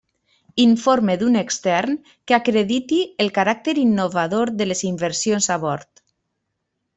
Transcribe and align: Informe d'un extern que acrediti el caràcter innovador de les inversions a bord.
Informe 0.61 1.15
d'un 1.23 1.35
extern 1.41 1.99
que 2.31 2.37
acrediti 2.37 2.97
el 3.25 3.29
caràcter 3.37 3.77
innovador 3.83 4.53
de 4.63 4.69
les 4.71 4.83
inversions 4.93 5.51
a 5.59 5.61
bord. 5.67 6.05